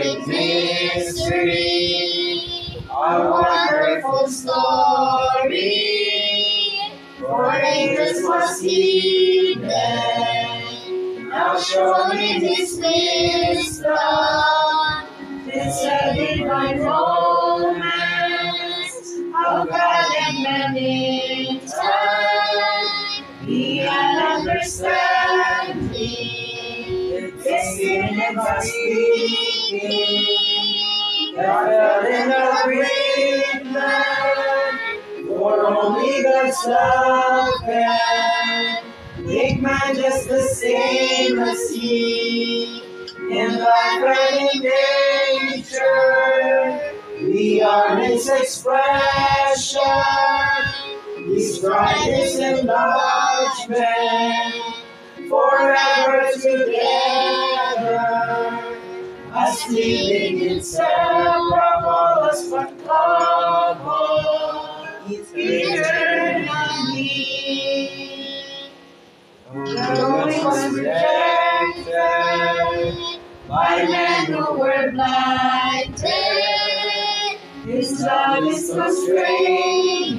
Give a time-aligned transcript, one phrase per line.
[0.00, 1.88] history,
[2.90, 5.70] a wonderful story.
[7.18, 9.68] For ages was hidden,
[11.28, 13.96] now shown in His wisdom.
[15.46, 17.92] This a divine romance
[19.18, 20.74] of God and man
[27.80, 30.26] and speaking.
[31.34, 32.30] In
[33.72, 34.78] man,
[35.26, 38.84] for only God's love can
[39.24, 41.38] make man just the same.
[43.32, 43.58] In
[44.60, 45.82] nature,
[48.28, 49.80] expression.
[51.24, 51.58] His
[55.28, 56.71] forever together.
[59.64, 66.48] As living inseparable as one couple, eternally.
[69.52, 71.94] Though he was rejected
[73.48, 76.02] by men who were blinded,
[77.64, 80.18] his love is so straining,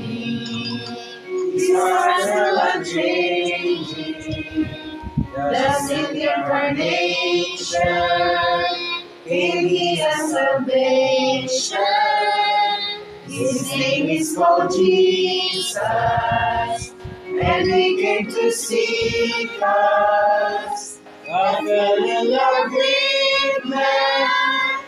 [1.51, 4.69] his heart still unchanging.
[5.35, 7.81] The incarnation,
[9.25, 11.79] in has salvation.
[13.25, 15.81] His name is called Jesus,
[17.25, 20.99] and He came to seek us.
[21.25, 24.79] God fell in love with man,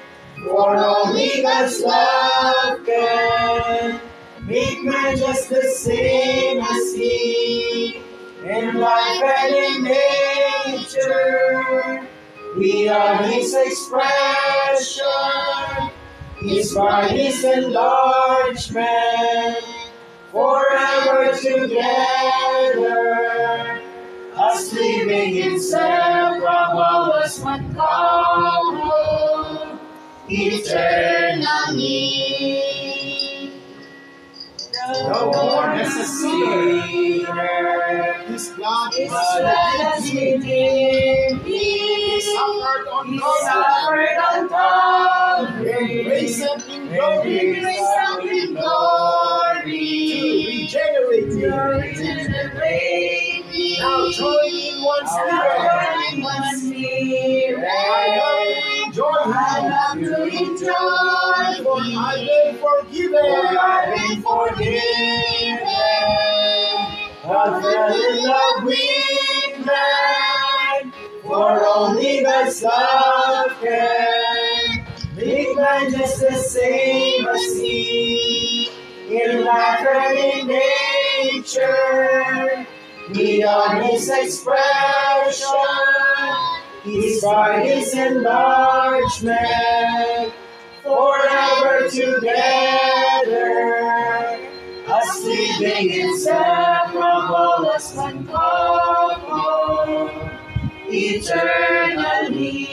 [0.44, 4.02] for only God's love can
[4.45, 8.02] make man just the same as He.
[8.44, 12.08] In life and in nature,
[12.57, 15.05] we are His expression.
[16.41, 19.57] His body's enlargement,
[20.31, 23.01] forever together,
[24.35, 29.79] us living inseparable as one couple,
[30.29, 31.41] eternally.
[35.07, 37.25] No more necessary.
[38.27, 39.11] His blood is
[40.13, 41.54] redeemed me.
[43.07, 46.07] Calvary, suffered on Calvary.
[46.09, 50.67] raised up in glory he raised up in glory.
[50.69, 51.97] to regenerate
[53.51, 53.77] me.
[53.79, 57.66] Now join in one Now join in one spirit.
[59.27, 61.81] I love to enjoy For.
[61.81, 63.25] I've been For forgiven.
[63.25, 65.59] I've been forgiven.
[67.25, 69.34] I fell in love with for
[72.25, 74.86] God's love can
[75.56, 78.72] man just the same as He.
[79.12, 82.66] In life and in nature,
[83.14, 85.46] we are His expression.
[86.84, 89.38] His body's enlargement,
[90.81, 93.46] forever together.
[94.88, 98.65] Us living inseparable as one couple,
[100.95, 102.69] eternally.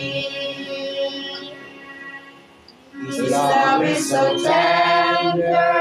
[3.06, 5.72] His love is so tender,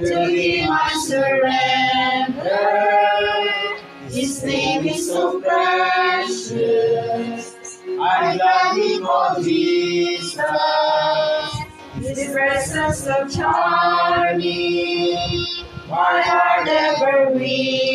[0.00, 2.56] to Him I surrender.
[4.08, 6.54] His name is so precious,
[7.86, 10.42] I love Him, oh Jesus.
[12.00, 15.16] His presence so charming,
[15.88, 17.89] my heart ever weeping.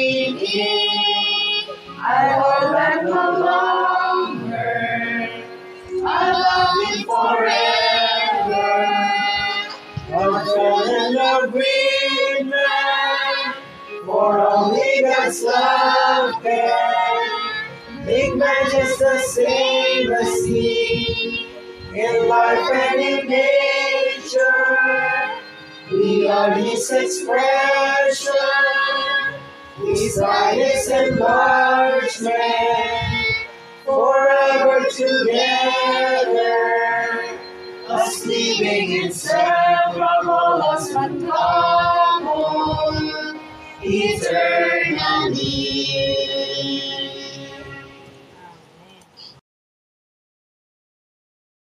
[6.85, 8.85] Love forever.
[10.07, 13.53] Fell in love with man,
[14.05, 21.47] for only God's love can make man just the same as He.
[21.93, 24.77] In life and in nature,
[25.91, 28.35] we are His expression.
[29.77, 32.33] His brightest enlargement,
[33.85, 35.54] forever together.
[38.59, 39.11] Living
[40.93, 43.35] one couple,
[43.83, 45.45] eternally.